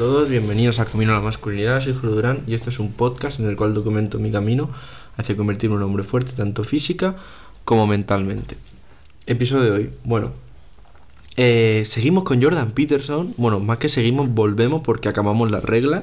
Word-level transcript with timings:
todos, 0.00 0.30
bienvenidos 0.30 0.78
a 0.78 0.86
Camino 0.86 1.12
a 1.12 1.16
la 1.16 1.20
Masculinidad, 1.20 1.82
soy 1.82 1.92
Julio 1.92 2.14
Durán 2.14 2.42
y 2.46 2.54
este 2.54 2.70
es 2.70 2.78
un 2.78 2.90
podcast 2.90 3.38
en 3.38 3.46
el 3.46 3.54
cual 3.54 3.74
documento 3.74 4.18
mi 4.18 4.32
camino 4.32 4.70
hacia 5.18 5.36
convertirme 5.36 5.76
en 5.76 5.82
un 5.82 5.88
hombre 5.88 6.04
fuerte 6.04 6.32
tanto 6.32 6.64
física 6.64 7.16
como 7.66 7.86
mentalmente. 7.86 8.56
Episodio 9.26 9.64
de 9.64 9.70
hoy, 9.72 9.90
bueno, 10.04 10.32
eh, 11.36 11.82
seguimos 11.84 12.24
con 12.24 12.42
Jordan 12.42 12.70
Peterson, 12.70 13.34
bueno, 13.36 13.60
más 13.60 13.76
que 13.76 13.90
seguimos, 13.90 14.30
volvemos 14.30 14.80
porque 14.80 15.10
acabamos 15.10 15.50
la 15.50 15.60
regla. 15.60 16.02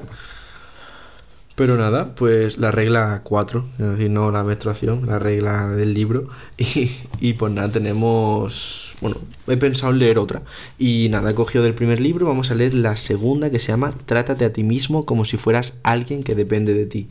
Pero 1.56 1.76
nada, 1.76 2.14
pues 2.14 2.56
la 2.56 2.70
regla 2.70 3.22
4, 3.24 3.66
es 3.80 3.84
decir, 3.84 4.10
no 4.10 4.30
la 4.30 4.44
menstruación, 4.44 5.08
la 5.08 5.18
regla 5.18 5.70
del 5.70 5.92
libro. 5.92 6.28
Y, 6.56 6.92
y 7.18 7.32
pues 7.32 7.52
nada, 7.52 7.72
tenemos 7.72 8.87
bueno, 9.00 9.16
he 9.46 9.56
pensado 9.56 9.92
en 9.92 9.98
leer 9.98 10.18
otra. 10.18 10.42
Y 10.78 11.08
nada, 11.10 11.30
he 11.30 11.34
cogido 11.34 11.64
del 11.64 11.74
primer 11.74 12.00
libro, 12.00 12.26
vamos 12.26 12.50
a 12.50 12.54
leer 12.54 12.74
la 12.74 12.96
segunda 12.96 13.50
que 13.50 13.58
se 13.58 13.68
llama 13.68 13.94
Trátate 14.06 14.44
a 14.44 14.52
ti 14.52 14.64
mismo 14.64 15.04
como 15.04 15.24
si 15.24 15.36
fueras 15.36 15.74
alguien 15.82 16.22
que 16.22 16.34
depende 16.34 16.74
de 16.74 16.86
ti. 16.86 17.08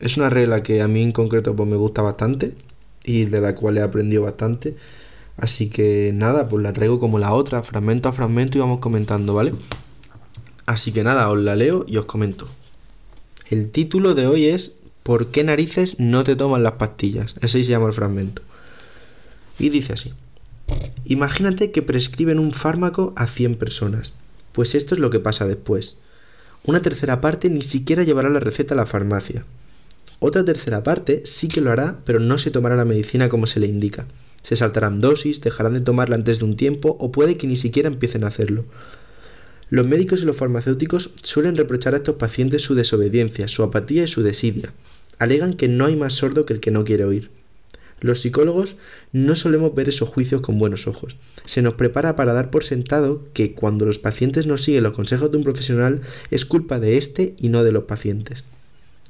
Es 0.00 0.16
una 0.16 0.30
regla 0.30 0.62
que 0.62 0.82
a 0.82 0.88
mí 0.88 1.02
en 1.02 1.12
concreto 1.12 1.54
pues 1.54 1.68
me 1.68 1.76
gusta 1.76 2.02
bastante 2.02 2.54
y 3.04 3.26
de 3.26 3.40
la 3.40 3.54
cual 3.54 3.78
he 3.78 3.82
aprendido 3.82 4.22
bastante. 4.22 4.76
Así 5.36 5.68
que 5.68 6.12
nada, 6.14 6.48
pues 6.48 6.62
la 6.62 6.72
traigo 6.72 6.98
como 6.98 7.18
la 7.18 7.32
otra, 7.32 7.62
fragmento 7.62 8.08
a 8.08 8.12
fragmento 8.12 8.58
y 8.58 8.60
vamos 8.60 8.80
comentando, 8.80 9.34
¿vale? 9.34 9.52
Así 10.66 10.92
que 10.92 11.04
nada, 11.04 11.28
os 11.30 11.38
la 11.38 11.56
leo 11.56 11.84
y 11.88 11.96
os 11.96 12.06
comento. 12.06 12.48
El 13.50 13.70
título 13.70 14.14
de 14.14 14.26
hoy 14.26 14.46
es 14.46 14.74
¿Por 15.02 15.26
qué 15.26 15.44
narices 15.44 16.00
no 16.00 16.24
te 16.24 16.34
toman 16.34 16.62
las 16.62 16.74
pastillas? 16.74 17.34
Ese 17.42 17.62
se 17.62 17.70
llama 17.70 17.88
el 17.88 17.92
fragmento. 17.92 18.42
Y 19.58 19.68
dice 19.68 19.92
así. 19.92 20.12
Imagínate 21.06 21.70
que 21.70 21.82
prescriben 21.82 22.38
un 22.38 22.52
fármaco 22.52 23.12
a 23.16 23.26
100 23.26 23.56
personas. 23.56 24.14
Pues 24.52 24.74
esto 24.74 24.94
es 24.94 25.00
lo 25.00 25.10
que 25.10 25.20
pasa 25.20 25.46
después. 25.46 25.98
Una 26.64 26.80
tercera 26.80 27.20
parte 27.20 27.50
ni 27.50 27.62
siquiera 27.62 28.04
llevará 28.04 28.30
la 28.30 28.40
receta 28.40 28.72
a 28.72 28.76
la 28.76 28.86
farmacia. 28.86 29.44
Otra 30.18 30.44
tercera 30.44 30.82
parte 30.82 31.22
sí 31.26 31.48
que 31.48 31.60
lo 31.60 31.70
hará, 31.70 31.98
pero 32.06 32.20
no 32.20 32.38
se 32.38 32.50
tomará 32.50 32.76
la 32.76 32.86
medicina 32.86 33.28
como 33.28 33.46
se 33.46 33.60
le 33.60 33.66
indica. 33.66 34.06
Se 34.42 34.56
saltarán 34.56 35.02
dosis, 35.02 35.42
dejarán 35.42 35.74
de 35.74 35.80
tomarla 35.80 36.16
antes 36.16 36.38
de 36.38 36.46
un 36.46 36.56
tiempo 36.56 36.96
o 36.98 37.12
puede 37.12 37.36
que 37.36 37.46
ni 37.46 37.58
siquiera 37.58 37.88
empiecen 37.88 38.24
a 38.24 38.28
hacerlo. 38.28 38.64
Los 39.68 39.86
médicos 39.86 40.22
y 40.22 40.24
los 40.24 40.36
farmacéuticos 40.36 41.10
suelen 41.22 41.56
reprochar 41.56 41.94
a 41.94 41.98
estos 41.98 42.16
pacientes 42.16 42.62
su 42.62 42.74
desobediencia, 42.74 43.48
su 43.48 43.62
apatía 43.62 44.04
y 44.04 44.08
su 44.08 44.22
desidia. 44.22 44.72
Alegan 45.18 45.54
que 45.54 45.68
no 45.68 45.84
hay 45.84 45.96
más 45.96 46.14
sordo 46.14 46.46
que 46.46 46.54
el 46.54 46.60
que 46.60 46.70
no 46.70 46.84
quiere 46.84 47.04
oír. 47.04 47.30
Los 48.04 48.20
psicólogos 48.20 48.76
no 49.12 49.34
solemos 49.34 49.74
ver 49.74 49.88
esos 49.88 50.10
juicios 50.10 50.42
con 50.42 50.58
buenos 50.58 50.86
ojos. 50.86 51.16
Se 51.46 51.62
nos 51.62 51.72
prepara 51.72 52.16
para 52.16 52.34
dar 52.34 52.50
por 52.50 52.62
sentado 52.62 53.22
que 53.32 53.54
cuando 53.54 53.86
los 53.86 53.98
pacientes 53.98 54.44
no 54.44 54.58
siguen 54.58 54.82
los 54.82 54.92
consejos 54.92 55.30
de 55.30 55.38
un 55.38 55.42
profesional 55.42 56.02
es 56.30 56.44
culpa 56.44 56.78
de 56.78 56.98
éste 56.98 57.32
y 57.38 57.48
no 57.48 57.64
de 57.64 57.72
los 57.72 57.84
pacientes. 57.84 58.44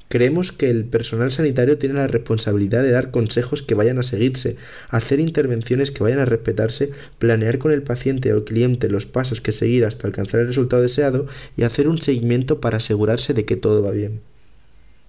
Creemos 0.07 0.53
que 0.53 0.69
el 0.69 0.85
personal 0.85 1.29
sanitario 1.29 1.77
tiene 1.77 1.95
la 1.95 2.07
responsabilidad 2.07 2.83
de 2.83 2.91
dar 2.91 3.11
consejos 3.11 3.63
que 3.63 3.75
vayan 3.75 3.99
a 3.99 4.03
seguirse, 4.03 4.55
hacer 4.87 5.19
intervenciones 5.19 5.91
que 5.91 6.01
vayan 6.01 6.19
a 6.19 6.25
respetarse, 6.25 6.91
planear 7.19 7.57
con 7.57 7.73
el 7.73 7.83
paciente 7.83 8.31
o 8.31 8.37
el 8.37 8.43
cliente 8.45 8.89
los 8.89 9.05
pasos 9.05 9.41
que 9.41 9.51
seguir 9.51 9.83
hasta 9.83 10.07
alcanzar 10.07 10.39
el 10.39 10.47
resultado 10.47 10.81
deseado 10.81 11.27
y 11.57 11.63
hacer 11.63 11.89
un 11.89 12.01
seguimiento 12.01 12.61
para 12.61 12.77
asegurarse 12.77 13.33
de 13.33 13.43
que 13.43 13.57
todo 13.57 13.83
va 13.83 13.91
bien. 13.91 14.21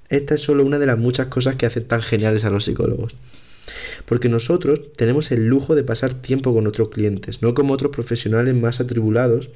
Esta 0.09 0.34
es 0.34 0.41
solo 0.41 0.64
una 0.64 0.81
de 0.81 0.87
las 0.87 0.98
muchas 0.98 1.29
cosas 1.29 1.55
que 1.55 1.67
hacen 1.67 1.84
tan 1.84 2.03
geniales 2.03 2.45
a 2.45 2.51
los 2.51 2.64
psicólogos. 2.64 3.14
Porque 4.05 4.28
nosotros 4.28 4.81
tenemos 4.97 5.31
el 5.33 5.47
lujo 5.47 5.75
de 5.75 5.84
pasar 5.84 6.14
tiempo 6.14 6.55
con 6.55 6.67
otros 6.67 6.91
clientes, 6.91 7.42
no 7.42 7.55
como 7.55 7.74
otros 7.74 7.92
profesionales 7.92 8.55
más 8.55 8.80
atribulados 8.80 9.51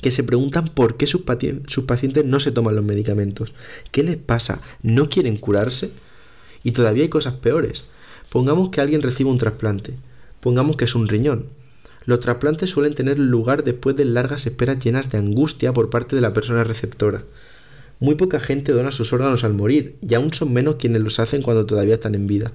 que 0.00 0.10
se 0.10 0.24
preguntan 0.24 0.68
por 0.68 0.96
qué 0.96 1.06
sus, 1.06 1.22
sus 1.66 1.84
pacientes 1.84 2.24
no 2.24 2.40
se 2.40 2.52
toman 2.52 2.76
los 2.76 2.84
medicamentos. 2.84 3.54
¿Qué 3.90 4.02
les 4.02 4.16
pasa? 4.16 4.60
¿No 4.82 5.08
quieren 5.08 5.36
curarse? 5.36 5.90
Y 6.64 6.72
todavía 6.72 7.02
hay 7.02 7.08
cosas 7.08 7.34
peores. 7.34 7.84
Pongamos 8.30 8.70
que 8.70 8.80
alguien 8.80 9.02
recibe 9.02 9.30
un 9.30 9.38
trasplante. 9.38 9.94
Pongamos 10.40 10.76
que 10.76 10.86
es 10.86 10.94
un 10.94 11.08
riñón. 11.08 11.46
Los 12.04 12.20
trasplantes 12.20 12.70
suelen 12.70 12.94
tener 12.94 13.18
lugar 13.18 13.64
después 13.64 13.94
de 13.94 14.04
largas 14.04 14.46
esperas 14.46 14.82
llenas 14.82 15.10
de 15.10 15.18
angustia 15.18 15.72
por 15.72 15.90
parte 15.90 16.16
de 16.16 16.22
la 16.22 16.32
persona 16.32 16.64
receptora. 16.64 17.24
Muy 18.00 18.16
poca 18.16 18.40
gente 18.40 18.72
dona 18.72 18.90
sus 18.90 19.12
órganos 19.12 19.44
al 19.44 19.54
morir, 19.54 19.96
y 20.00 20.14
aún 20.14 20.32
son 20.32 20.52
menos 20.52 20.76
quienes 20.76 21.02
los 21.02 21.20
hacen 21.20 21.42
cuando 21.42 21.66
todavía 21.66 21.94
están 21.94 22.16
en 22.16 22.26
vida 22.26 22.52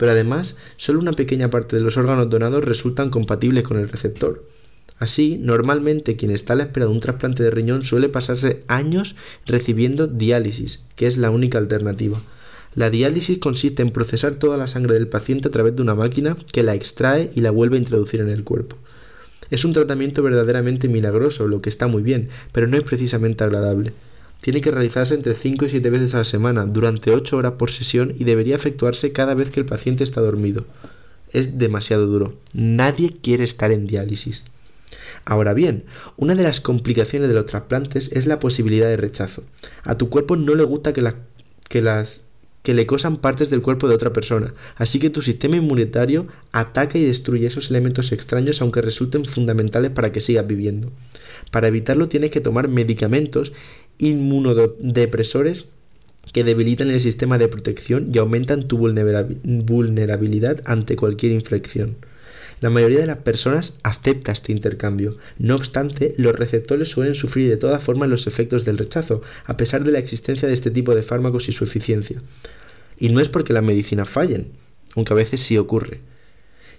pero 0.00 0.12
además 0.12 0.56
solo 0.78 0.98
una 0.98 1.12
pequeña 1.12 1.50
parte 1.50 1.76
de 1.76 1.82
los 1.82 1.98
órganos 1.98 2.30
donados 2.30 2.64
resultan 2.64 3.10
compatibles 3.10 3.64
con 3.64 3.78
el 3.78 3.90
receptor. 3.90 4.42
Así, 4.98 5.36
normalmente 5.38 6.16
quien 6.16 6.32
está 6.32 6.54
a 6.54 6.56
la 6.56 6.62
espera 6.62 6.86
de 6.86 6.92
un 6.92 7.00
trasplante 7.00 7.42
de 7.42 7.50
riñón 7.50 7.84
suele 7.84 8.08
pasarse 8.08 8.62
años 8.66 9.14
recibiendo 9.44 10.06
diálisis, 10.06 10.80
que 10.96 11.06
es 11.06 11.18
la 11.18 11.28
única 11.28 11.58
alternativa. 11.58 12.18
La 12.74 12.88
diálisis 12.88 13.36
consiste 13.36 13.82
en 13.82 13.90
procesar 13.90 14.36
toda 14.36 14.56
la 14.56 14.68
sangre 14.68 14.94
del 14.94 15.06
paciente 15.06 15.48
a 15.48 15.50
través 15.50 15.76
de 15.76 15.82
una 15.82 15.94
máquina 15.94 16.34
que 16.50 16.62
la 16.62 16.74
extrae 16.74 17.30
y 17.34 17.42
la 17.42 17.50
vuelve 17.50 17.76
a 17.76 17.80
introducir 17.80 18.22
en 18.22 18.30
el 18.30 18.42
cuerpo. 18.42 18.76
Es 19.50 19.66
un 19.66 19.74
tratamiento 19.74 20.22
verdaderamente 20.22 20.88
milagroso, 20.88 21.46
lo 21.46 21.60
que 21.60 21.68
está 21.68 21.88
muy 21.88 22.02
bien, 22.02 22.30
pero 22.52 22.66
no 22.68 22.78
es 22.78 22.84
precisamente 22.84 23.44
agradable. 23.44 23.92
Tiene 24.40 24.60
que 24.60 24.70
realizarse 24.70 25.14
entre 25.14 25.34
5 25.34 25.66
y 25.66 25.70
7 25.70 25.90
veces 25.90 26.14
a 26.14 26.18
la 26.18 26.24
semana, 26.24 26.64
durante 26.64 27.10
8 27.10 27.36
horas 27.36 27.52
por 27.58 27.70
sesión 27.70 28.14
y 28.18 28.24
debería 28.24 28.56
efectuarse 28.56 29.12
cada 29.12 29.34
vez 29.34 29.50
que 29.50 29.60
el 29.60 29.66
paciente 29.66 30.04
está 30.04 30.20
dormido. 30.20 30.64
Es 31.32 31.58
demasiado 31.58 32.06
duro. 32.06 32.34
Nadie 32.54 33.16
quiere 33.22 33.44
estar 33.44 33.70
en 33.70 33.86
diálisis. 33.86 34.44
Ahora 35.24 35.54
bien, 35.54 35.84
una 36.16 36.34
de 36.34 36.42
las 36.42 36.60
complicaciones 36.60 37.28
de 37.28 37.34
los 37.34 37.46
trasplantes 37.46 38.10
es 38.12 38.26
la 38.26 38.38
posibilidad 38.38 38.88
de 38.88 38.96
rechazo. 38.96 39.44
A 39.84 39.96
tu 39.96 40.08
cuerpo 40.08 40.36
no 40.36 40.54
le 40.54 40.64
gusta 40.64 40.92
que, 40.92 41.12
que 41.68 41.82
las 41.82 42.22
que 42.62 42.74
le 42.74 42.86
cosan 42.86 43.16
partes 43.16 43.48
del 43.48 43.62
cuerpo 43.62 43.88
de 43.88 43.94
otra 43.94 44.12
persona, 44.12 44.52
así 44.76 44.98
que 44.98 45.08
tu 45.08 45.22
sistema 45.22 45.56
inmunitario 45.56 46.26
ataca 46.52 46.98
y 46.98 47.04
destruye 47.04 47.46
esos 47.46 47.70
elementos 47.70 48.12
extraños 48.12 48.60
aunque 48.60 48.82
resulten 48.82 49.24
fundamentales 49.24 49.90
para 49.92 50.12
que 50.12 50.20
sigas 50.20 50.46
viviendo. 50.46 50.90
Para 51.50 51.68
evitarlo 51.68 52.08
tienes 52.08 52.30
que 52.30 52.40
tomar 52.40 52.68
medicamentos 52.68 53.52
inmunodepresores 54.00 55.66
que 56.32 56.44
debilitan 56.44 56.90
el 56.90 57.00
sistema 57.00 57.38
de 57.38 57.48
protección 57.48 58.10
y 58.12 58.18
aumentan 58.18 58.66
tu 58.66 58.78
vulnerabilidad 58.78 60.62
ante 60.64 60.96
cualquier 60.96 61.32
infección. 61.32 61.96
La 62.60 62.68
mayoría 62.68 63.00
de 63.00 63.06
las 63.06 63.18
personas 63.18 63.78
acepta 63.82 64.32
este 64.32 64.52
intercambio. 64.52 65.16
No 65.38 65.56
obstante, 65.56 66.14
los 66.18 66.34
receptores 66.34 66.90
suelen 66.90 67.14
sufrir 67.14 67.48
de 67.48 67.56
todas 67.56 67.82
formas 67.82 68.10
los 68.10 68.26
efectos 68.26 68.66
del 68.66 68.76
rechazo, 68.76 69.22
a 69.46 69.56
pesar 69.56 69.82
de 69.82 69.92
la 69.92 69.98
existencia 69.98 70.46
de 70.46 70.54
este 70.54 70.70
tipo 70.70 70.94
de 70.94 71.02
fármacos 71.02 71.48
y 71.48 71.52
su 71.52 71.64
eficiencia. 71.64 72.20
Y 72.98 73.08
no 73.08 73.20
es 73.20 73.30
porque 73.30 73.54
las 73.54 73.64
medicinas 73.64 74.10
fallen, 74.10 74.48
aunque 74.94 75.14
a 75.14 75.16
veces 75.16 75.40
sí 75.40 75.56
ocurre, 75.56 76.00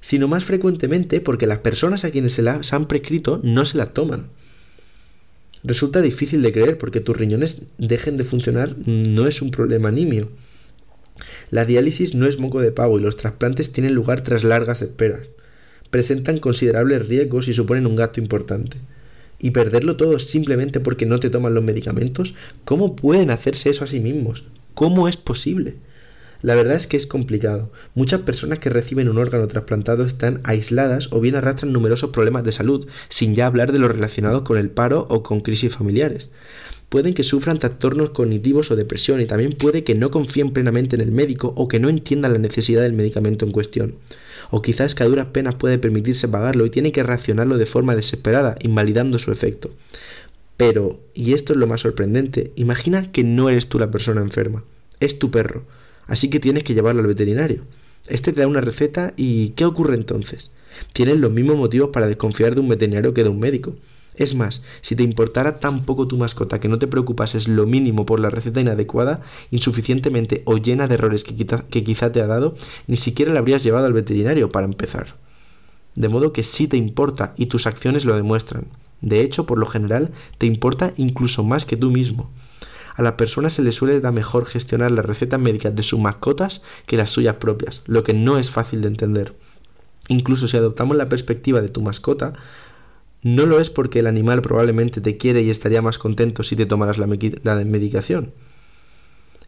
sino 0.02 0.28
más 0.28 0.44
frecuentemente 0.44 1.20
porque 1.20 1.48
las 1.48 1.60
personas 1.60 2.06
a 2.06 2.12
quienes 2.12 2.34
se 2.34 2.44
las 2.44 2.74
han 2.74 2.88
prescrito 2.88 3.40
no 3.44 3.66
se 3.66 3.78
la 3.78 3.88
toman. 3.88 4.28
Resulta 5.64 6.02
difícil 6.02 6.42
de 6.42 6.52
creer 6.52 6.78
porque 6.78 7.02
tus 7.02 7.16
riñones 7.16 7.62
dejen 7.78 8.18
de 8.18 8.24
funcionar 8.24 8.76
no 8.86 9.28
es 9.28 9.42
un 9.42 9.52
problema 9.52 9.92
nimio. 9.92 10.30
La 11.52 11.66
diálisis 11.66 12.16
no 12.16 12.26
es 12.28 12.40
moco 12.40 12.62
de 12.62 12.72
pavo 12.72 12.98
y 12.98 13.02
los 13.02 13.16
trasplantes 13.16 13.72
tienen 13.72 13.94
lugar 13.94 14.22
tras 14.22 14.44
largas 14.44 14.82
esperas. 14.82 15.32
Presentan 15.90 16.40
considerables 16.40 17.08
riesgos 17.08 17.48
y 17.48 17.54
suponen 17.54 17.86
un 17.86 17.96
gasto 17.96 18.20
importante. 18.20 18.78
Y 19.40 19.52
perderlo 19.52 19.98
todo 19.98 20.18
simplemente 20.20 20.80
porque 20.80 21.06
no 21.06 21.20
te 21.20 21.30
toman 21.30 21.54
los 21.54 21.64
medicamentos, 21.64 22.34
¿cómo 22.64 22.96
pueden 22.96 23.30
hacerse 23.32 23.70
eso 23.70 23.84
a 23.84 23.88
sí 23.88 24.00
mismos? 24.00 24.46
¿Cómo 24.74 25.08
es 25.08 25.18
posible? 25.18 25.76
La 26.42 26.56
verdad 26.56 26.76
es 26.76 26.88
que 26.88 26.98
es 26.98 27.06
complicado. 27.06 27.72
Muchas 27.94 28.22
personas 28.22 28.58
que 28.58 28.72
reciben 28.72 29.10
un 29.10 29.20
órgano 29.20 29.48
trasplantado 29.48 30.06
están 30.06 30.42
aisladas 30.44 31.10
o 31.12 31.20
bien 31.20 31.36
arrastran 31.36 31.72
numerosos 31.72 32.10
problemas 32.10 32.44
de 32.44 32.52
salud, 32.52 32.88
sin 33.10 33.36
ya 33.36 33.46
hablar 33.46 33.72
de 33.72 33.80
los 33.80 33.92
relacionados 33.92 34.42
con 34.42 34.58
el 34.58 34.70
paro 34.70 35.06
o 35.10 35.22
con 35.22 35.42
crisis 35.42 35.76
familiares. 35.76 36.30
Pueden 36.90 37.14
que 37.14 37.24
sufran 37.24 37.60
trastornos 37.60 38.10
cognitivos 38.10 38.72
o 38.72 38.76
depresión 38.76 39.22
y 39.22 39.26
también 39.26 39.54
puede 39.54 39.84
que 39.84 39.96
no 39.96 40.10
confíen 40.10 40.52
plenamente 40.52 40.96
en 40.96 41.02
el 41.02 41.12
médico 41.12 41.54
o 41.56 41.68
que 41.68 41.80
no 41.80 41.90
entiendan 41.90 42.34
la 42.34 42.40
necesidad 42.40 42.82
del 42.82 42.94
medicamento 42.94 43.46
en 43.46 43.52
cuestión. 43.52 43.96
O 44.50 44.62
quizás 44.62 44.96
que 44.96 45.04
a 45.04 45.08
duras 45.08 45.28
penas 45.28 45.56
puede 45.56 45.78
permitirse 45.78 46.28
pagarlo 46.28 46.66
y 46.66 46.72
tiene 46.72 46.92
que 46.92 47.04
racionarlo 47.04 47.58
de 47.58 47.66
forma 47.68 47.96
desesperada, 47.96 48.58
invalidando 48.62 49.20
su 49.20 49.32
efecto. 49.32 49.70
Pero, 50.58 51.00
y 51.14 51.34
esto 51.34 51.54
es 51.54 51.60
lo 51.60 51.68
más 51.68 51.82
sorprendente, 51.82 52.52
imagina 52.56 53.12
que 53.12 53.24
no 53.24 53.48
eres 53.48 53.68
tú 53.68 53.80
la 53.80 53.92
persona 53.92 54.22
enferma, 54.22 54.64
es 55.00 55.18
tu 55.18 55.32
perro 55.32 55.64
así 56.12 56.30
que 56.30 56.42
tienes 56.42 56.66
que 56.66 56.74
llevarlo 56.74 57.00
al 57.00 57.08
veterinario. 57.08 57.62
Este 58.10 58.34
te 58.34 58.42
da 58.42 58.48
una 58.48 58.60
receta 58.60 59.14
y 59.16 59.52
¿qué 59.52 59.64
ocurre 59.64 59.96
entonces? 59.96 60.52
Tienes 60.92 61.18
los 61.18 61.32
mismos 61.32 61.56
motivos 61.56 61.92
para 61.92 62.08
desconfiar 62.08 62.54
de 62.54 62.60
un 62.60 62.68
veterinario 62.68 63.14
que 63.14 63.24
de 63.24 63.30
un 63.30 63.40
médico. 63.40 63.76
Es 64.18 64.36
más, 64.36 64.62
si 64.82 64.98
te 64.98 65.04
importara 65.04 65.62
tan 65.62 65.86
poco 65.86 66.10
tu 66.10 66.18
mascota 66.18 66.60
que 66.60 66.68
no 66.68 66.80
te 66.80 66.88
preocupases 66.88 67.48
lo 67.48 67.66
mínimo 67.66 68.06
por 68.06 68.20
la 68.20 68.30
receta 68.30 68.60
inadecuada, 68.60 69.22
insuficientemente 69.52 70.42
o 70.44 70.58
llena 70.58 70.90
de 70.90 70.96
errores 70.96 71.24
que, 71.24 71.34
que 71.34 71.84
quizá 71.86 72.12
te 72.12 72.22
ha 72.22 72.28
dado, 72.28 72.56
ni 72.88 72.98
siquiera 72.98 73.32
la 73.32 73.40
habrías 73.40 73.64
llevado 73.64 73.86
al 73.86 73.94
veterinario 73.94 74.50
para 74.50 74.66
empezar. 74.66 75.16
De 75.96 76.10
modo 76.10 76.34
que 76.34 76.44
sí 76.44 76.68
te 76.68 76.76
importa 76.76 77.34
y 77.38 77.46
tus 77.46 77.68
acciones 77.68 78.04
lo 78.04 78.18
demuestran. 78.18 78.66
De 79.00 79.22
hecho, 79.22 79.46
por 79.46 79.58
lo 79.58 79.66
general, 79.66 80.12
te 80.38 80.46
importa 80.46 80.94
incluso 80.98 81.46
más 81.46 81.64
que 81.64 81.78
tú 81.78 81.90
mismo. 81.90 82.30
A 82.96 83.02
las 83.02 83.14
personas 83.14 83.54
se 83.54 83.62
les 83.62 83.76
suele 83.76 84.00
dar 84.00 84.14
mejor 84.14 84.46
gestionar 84.46 84.92
las 84.92 85.06
recetas 85.06 85.40
médicas 85.40 85.76
de 85.76 85.84
sus 85.84 86.00
mascotas 86.00 86.62
que 86.86 86.98
las 86.98 87.10
suyas 87.10 87.36
propias, 87.36 87.82
lo 87.86 88.04
que 88.04 88.14
no 88.14 88.38
es 88.38 88.50
fácil 88.50 88.82
de 88.82 88.90
entender. 88.90 89.34
Incluso 90.08 90.48
si 90.48 90.58
adoptamos 90.58 90.98
la 90.98 91.10
perspectiva 91.10 91.62
de 91.62 91.70
tu 91.70 91.82
mascota, 91.82 92.34
no 93.24 93.46
lo 93.46 93.60
es 93.60 93.70
porque 93.70 94.00
el 94.00 94.08
animal 94.08 94.42
probablemente 94.42 95.00
te 95.00 95.18
quiere 95.18 95.42
y 95.42 95.50
estaría 95.50 95.82
más 95.82 95.98
contento 95.98 96.44
si 96.44 96.56
te 96.56 96.66
tomaras 96.66 96.98
la, 96.98 97.08
medicación. 97.08 98.34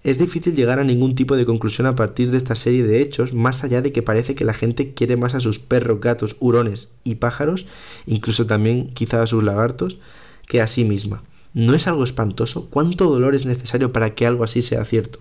Es 0.04 0.19
difícil 0.19 0.56
llegar 0.56 0.80
a 0.80 0.84
ningún 0.84 1.16
tipo 1.16 1.36
de 1.36 1.46
conclusión 1.46 1.88
a 1.88 1.96
partir 1.96 2.30
de 2.30 2.38
esta 2.38 2.56
serie 2.56 2.84
de 2.84 3.01
hechos, 3.01 3.34
más 3.34 3.63
allá 3.63 3.81
de 3.81 3.92
que 3.92 4.04
parece 4.04 4.36
que 4.36 4.46
la 4.46 4.54
gente 4.54 4.94
quiere 4.94 5.18
más 5.18 5.34
a 5.34 5.39
sus 5.39 5.60
perros, 5.60 6.01
gatos, 6.01 6.36
hurones 6.39 6.92
y 7.04 7.16
pájaros, 7.16 7.66
incluso 8.06 8.46
también 8.46 8.88
quizá 8.88 9.24
a 9.24 9.28
sus 9.28 9.44
lagartos, 9.44 9.98
que 10.46 10.62
a 10.62 10.68
sí 10.68 10.84
misma. 10.84 11.24
¿No 11.54 11.76
es 11.76 11.88
algo 11.88 12.04
espantoso? 12.04 12.70
¿Cuánto 12.70 13.10
dolor 13.10 13.36
es 13.36 13.46
necesario 13.46 13.92
para 13.92 14.16
que 14.16 14.26
algo 14.26 14.44
así 14.44 14.62
sea 14.62 14.86
cierto? 14.86 15.20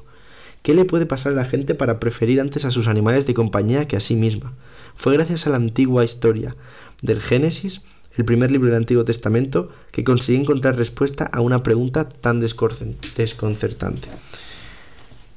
¿Qué 0.62 0.74
le 0.74 0.84
puede 0.84 1.06
pasar 1.06 1.32
a 1.32 1.36
la 1.36 1.44
gente 1.44 1.74
para 1.74 1.98
preferir 1.98 2.40
antes 2.40 2.64
a 2.64 2.70
sus 2.70 2.86
animales 2.86 3.26
de 3.26 3.34
compañía 3.34 3.88
que 3.88 3.96
a 3.96 4.00
sí 4.00 4.16
misma? 4.16 4.54
Fue 4.94 5.14
gracias 5.14 5.46
a 5.46 5.50
la 5.50 5.56
antigua 5.56 6.04
historia 6.04 6.56
del 7.02 7.20
Génesis 7.20 7.82
el 8.16 8.24
primer 8.24 8.50
libro 8.50 8.68
del 8.68 8.76
Antiguo 8.76 9.04
Testamento, 9.04 9.70
que 9.90 10.04
consigue 10.04 10.38
encontrar 10.38 10.76
respuesta 10.76 11.24
a 11.24 11.40
una 11.40 11.62
pregunta 11.62 12.08
tan 12.08 12.40
desconcertante. 12.40 14.08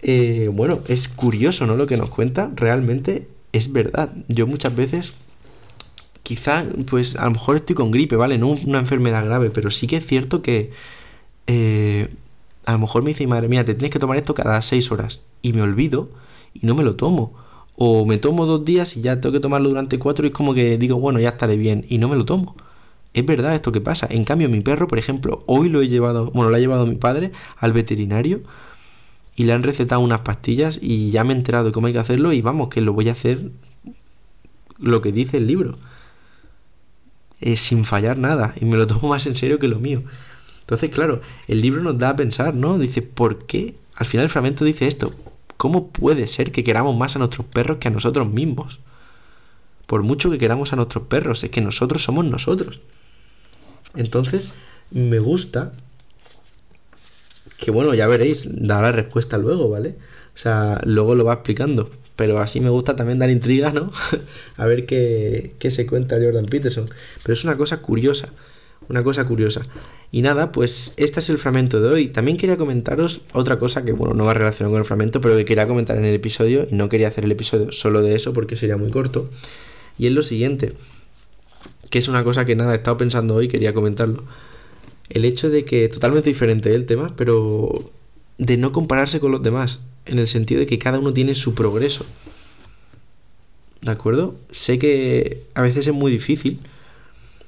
Eh, 0.02 0.50
bueno, 0.52 0.82
es 0.88 1.08
curioso, 1.08 1.66
¿no? 1.66 1.76
Lo 1.78 1.88
que 1.88 1.98
nos 1.98 2.10
cuenta, 2.10 2.52
realmente 2.56 3.28
es 3.54 3.72
verdad. 3.72 4.12
Yo 4.28 4.46
muchas 4.46 4.76
veces, 4.76 5.14
quizá, 6.26 6.66
pues 6.88 7.16
a 7.16 7.26
lo 7.26 7.32
mejor 7.32 7.58
estoy 7.58 7.76
con 7.76 7.92
gripe, 7.92 8.16
¿vale? 8.16 8.40
No 8.40 8.48
una 8.48 8.80
enfermedad 8.80 9.24
grave, 9.24 9.52
pero 9.52 9.70
sí 9.70 9.86
que 9.86 9.98
es 9.98 10.06
cierto 10.08 10.42
que 10.42 10.72
eh, 11.46 12.10
a 12.66 12.72
lo 12.74 12.80
mejor 12.80 13.04
me 13.04 13.12
dice 13.12 13.28
madre 13.28 13.48
mía, 13.48 13.64
te 13.64 13.76
tienes 13.76 13.92
que 13.92 14.00
tomar 14.00 14.18
esto 14.18 14.34
cada 14.34 14.60
seis 14.64 14.92
horas. 14.92 15.22
Y 15.44 15.54
me 15.54 15.62
olvido 15.62 16.10
y 16.56 16.66
no 16.66 16.74
me 16.74 16.84
lo 16.84 16.96
tomo 16.96 17.34
o 17.76 18.06
me 18.06 18.18
tomo 18.18 18.48
dos 18.48 18.66
días 18.66 18.98
y 18.98 19.02
ya 19.02 19.22
tengo 19.22 19.34
que 19.34 19.40
tomarlo 19.40 19.70
durante 19.70 20.00
cuatro 20.00 20.26
y 20.26 20.30
es 20.30 20.34
como 20.34 20.56
que 20.56 20.80
digo, 20.80 20.98
bueno, 21.00 21.20
ya 21.20 21.30
estaré 21.30 21.58
bien 21.58 21.86
y 21.90 22.00
no 22.00 22.10
me 22.10 22.16
lo 22.16 22.26
tomo. 22.26 22.56
Es 23.14 23.24
verdad 23.26 23.54
esto 23.54 23.72
que 23.72 23.82
pasa. 23.82 24.08
En 24.10 24.26
cambio, 24.26 24.50
mi 24.50 24.62
perro, 24.62 24.88
por 24.88 24.98
ejemplo, 24.98 25.44
hoy 25.46 25.70
lo 25.70 25.82
he 25.82 25.88
llevado, 25.88 26.32
bueno, 26.32 26.50
lo 26.50 26.58
ha 26.58 26.60
llevado 26.60 26.88
mi 26.88 26.96
padre 26.96 27.32
al 27.58 27.72
veterinario 27.72 28.42
y 29.36 29.44
le 29.44 29.54
han 29.54 29.62
recetado 29.62 30.02
unas 30.02 30.22
pastillas 30.22 30.80
y 30.82 31.12
ya 31.12 31.24
me 31.24 31.34
he 31.34 31.38
enterado 31.38 31.66
de 31.66 31.72
cómo 31.72 31.86
hay 31.88 31.94
que 31.94 32.00
hacerlo 32.00 32.34
y 32.34 32.42
vamos, 32.42 32.70
que 32.70 32.82
lo 32.82 32.94
voy 32.94 33.10
a 33.10 33.12
hacer 33.12 33.52
lo 34.80 35.02
que 35.02 35.12
dice 35.12 35.38
el 35.38 35.46
libro. 35.46 35.76
Eh, 37.42 37.58
sin 37.58 37.86
fallar 37.86 38.18
nada 38.18 38.54
y 38.60 38.66
me 38.66 38.78
lo 38.78 38.88
tomo 38.88 39.10
más 39.10 39.26
en 39.26 39.36
serio 39.36 39.60
que 39.60 39.68
lo 39.68 39.80
mío. 39.80 40.04
Entonces, 40.62 40.90
claro, 40.90 41.22
el 41.48 41.62
libro 41.62 41.84
nos 41.84 41.98
da 41.98 42.10
a 42.10 42.16
pensar, 42.16 42.56
¿no? 42.56 42.78
Dice, 42.78 43.02
¿por 43.02 43.46
qué? 43.46 43.76
Al 43.96 44.06
final 44.06 44.26
el 44.26 44.30
fragmento 44.30 44.66
dice 44.66 44.88
esto, 44.88 45.14
¿Cómo 45.58 45.90
puede 45.90 46.28
ser 46.28 46.52
que 46.52 46.64
queramos 46.64 46.98
más 46.98 47.16
a 47.16 47.20
nuestros 47.20 47.48
perros 47.48 47.78
que 47.78 47.88
a 47.88 47.92
nosotros 47.92 48.28
mismos? 48.28 48.80
Por 49.86 50.04
mucho 50.04 50.30
que 50.30 50.38
queramos 50.38 50.74
a 50.74 50.76
nuestros 50.76 51.06
perros, 51.06 51.44
es 51.44 51.50
que 51.50 51.62
nosotros 51.62 52.04
somos 52.04 52.26
nosotros. 52.26 52.82
Entonces, 53.96 54.50
me 54.92 55.20
gusta 55.20 55.72
que, 57.58 57.72
bueno, 57.72 57.94
ya 57.94 58.08
veréis, 58.08 58.48
da 58.50 58.82
la 58.82 58.92
respuesta 58.92 59.38
luego, 59.38 59.70
¿vale? 59.70 59.96
O 60.36 60.38
sea, 60.38 60.82
luego 60.84 61.16
lo 61.16 61.24
va 61.24 61.36
explicando. 61.36 61.90
Pero 62.16 62.40
así 62.40 62.62
me 62.62 62.70
gusta 62.70 62.96
también 62.96 63.20
dar 63.20 63.30
intriga, 63.30 63.72
¿no? 63.72 63.92
a 64.58 64.66
ver 64.66 64.86
qué, 64.86 65.54
qué 65.60 65.72
se 65.72 65.86
cuenta 65.86 66.16
Jordan 66.16 66.46
Peterson. 66.46 66.86
Pero 67.24 67.34
es 67.34 67.44
una 67.44 67.58
cosa 67.58 67.82
curiosa 67.82 68.30
una 68.90 69.04
cosa 69.04 69.26
curiosa. 69.26 69.62
Y 70.12 70.22
nada, 70.22 70.52
pues 70.52 70.94
este 70.98 71.20
es 71.20 71.30
el 71.30 71.38
fragmento 71.38 71.82
de 71.82 71.90
hoy. 71.90 72.08
También 72.08 72.38
quería 72.38 72.58
comentaros 72.58 73.22
otra 73.34 73.60
cosa 73.60 73.84
que, 73.84 73.92
bueno, 73.92 74.14
no 74.14 74.26
va 74.26 74.34
relacionado 74.34 74.74
con 74.74 74.80
el 74.80 74.86
fragmento, 74.86 75.22
pero 75.22 75.36
que 75.36 75.46
quería 75.46 75.68
comentar 75.68 75.98
en 75.98 76.06
el 76.06 76.16
episodio 76.16 76.68
y 76.70 76.76
no 76.76 76.90
quería 76.90 77.08
hacer 77.08 77.26
el 77.26 77.32
episodio 77.32 77.72
solo 77.72 78.02
de 78.02 78.16
eso 78.16 78.34
porque 78.34 78.56
sería 78.56 78.78
muy 78.78 78.92
corto. 78.92 79.30
Y 79.98 80.08
es 80.08 80.14
lo 80.14 80.24
siguiente, 80.24 80.74
que 81.90 82.00
es 82.00 82.08
una 82.08 82.24
cosa 82.24 82.46
que 82.46 82.56
nada, 82.56 82.74
he 82.74 82.78
estado 82.78 82.98
pensando 82.98 83.36
hoy, 83.36 83.48
quería 83.48 83.74
comentarlo. 83.74 84.24
El 85.10 85.26
hecho 85.26 85.50
de 85.50 85.66
que, 85.66 85.88
totalmente 85.90 86.30
diferente 86.30 86.74
el 86.74 86.86
tema, 86.86 87.14
pero 87.16 87.92
de 88.38 88.58
no 88.58 88.72
compararse 88.72 89.20
con 89.20 89.32
los 89.32 89.44
demás, 89.44 89.86
en 90.06 90.20
el 90.20 90.28
sentido 90.28 90.60
de 90.60 90.68
que 90.68 90.80
cada 90.80 91.00
uno 91.00 91.14
tiene 91.14 91.36
su 91.36 91.56
progreso. 91.56 92.06
¿De 93.82 93.92
acuerdo? 93.92 94.36
Sé 94.52 94.80
que 94.80 95.44
a 95.54 95.62
veces 95.62 95.88
es 95.88 95.94
muy 95.94 96.12
difícil 96.12 96.60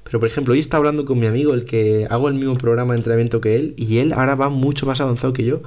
pero 0.07 0.21
por 0.21 0.29
ejemplo, 0.29 0.53
hoy 0.53 0.59
está 0.59 0.77
hablando 0.77 1.03
con 1.03 1.19
mi 1.19 1.27
amigo, 1.27 1.53
el 1.53 1.65
que 1.65 2.07
hago 2.09 2.29
el 2.29 2.35
mismo 2.35 2.55
programa 2.55 2.93
de 2.93 2.99
entrenamiento 2.99 3.41
que 3.41 3.55
él, 3.55 3.73
y 3.75 3.97
él 3.97 4.13
ahora 4.13 4.35
va 4.35 4.47
mucho 4.47 4.85
más 4.85 5.01
avanzado 5.01 5.33
que 5.33 5.43
yo, 5.43 5.61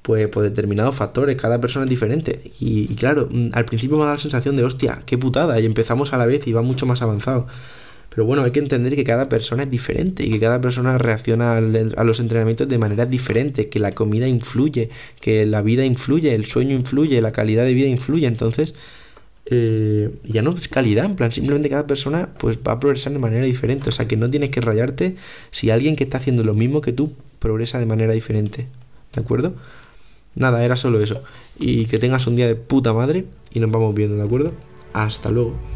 pues 0.00 0.26
por 0.28 0.42
determinados 0.42 0.94
factores, 0.94 1.36
cada 1.36 1.60
persona 1.60 1.84
es 1.84 1.90
diferente. 1.90 2.50
Y, 2.60 2.94
claro, 2.94 3.28
mm, 3.30 3.50
al 3.52 3.66
principio 3.66 3.98
me 3.98 4.04
da 4.04 4.14
la 4.14 4.18
sensación 4.18 4.56
de, 4.56 4.64
hostia, 4.64 5.02
qué 5.04 5.18
putada, 5.18 5.60
y 5.60 5.66
empezamos 5.66 6.14
a 6.14 6.16
la 6.16 6.24
vez 6.24 6.46
y 6.46 6.52
va 6.54 6.62
mucho 6.62 6.86
más 6.86 7.02
avanzado. 7.02 7.46
Pero 8.14 8.26
bueno, 8.26 8.44
hay 8.44 8.52
que 8.52 8.60
entender 8.60 8.94
que 8.94 9.02
cada 9.02 9.28
persona 9.28 9.64
es 9.64 9.70
diferente 9.70 10.24
y 10.24 10.30
que 10.30 10.38
cada 10.38 10.60
persona 10.60 10.98
reacciona 10.98 11.56
a 11.56 12.04
los 12.04 12.20
entrenamientos 12.20 12.68
de 12.68 12.78
manera 12.78 13.06
diferente, 13.06 13.68
que 13.68 13.80
la 13.80 13.90
comida 13.90 14.28
influye, 14.28 14.90
que 15.20 15.44
la 15.46 15.62
vida 15.62 15.84
influye, 15.84 16.32
el 16.32 16.44
sueño 16.44 16.76
influye, 16.76 17.20
la 17.20 17.32
calidad 17.32 17.64
de 17.64 17.74
vida 17.74 17.88
influye. 17.88 18.28
Entonces, 18.28 18.76
eh, 19.46 20.10
ya 20.22 20.42
no 20.42 20.52
es 20.52 20.68
calidad, 20.68 21.06
en 21.06 21.16
plan, 21.16 21.32
simplemente 21.32 21.68
cada 21.68 21.86
persona 21.88 22.30
pues 22.38 22.56
va 22.56 22.72
a 22.72 22.80
progresar 22.80 23.12
de 23.12 23.18
manera 23.18 23.44
diferente. 23.46 23.88
O 23.88 23.92
sea 23.92 24.06
que 24.06 24.16
no 24.16 24.30
tienes 24.30 24.50
que 24.50 24.60
rayarte 24.60 25.16
si 25.50 25.70
alguien 25.70 25.96
que 25.96 26.04
está 26.04 26.18
haciendo 26.18 26.44
lo 26.44 26.54
mismo 26.54 26.80
que 26.80 26.92
tú 26.92 27.14
progresa 27.40 27.80
de 27.80 27.86
manera 27.86 28.12
diferente. 28.12 28.68
¿De 29.12 29.22
acuerdo? 29.22 29.54
Nada, 30.36 30.64
era 30.64 30.76
solo 30.76 31.02
eso. 31.02 31.22
Y 31.58 31.86
que 31.86 31.98
tengas 31.98 32.28
un 32.28 32.36
día 32.36 32.46
de 32.46 32.54
puta 32.54 32.92
madre 32.92 33.24
y 33.52 33.58
nos 33.58 33.72
vamos 33.72 33.92
viendo, 33.92 34.16
¿de 34.16 34.22
acuerdo? 34.22 34.52
Hasta 34.92 35.30
luego. 35.30 35.73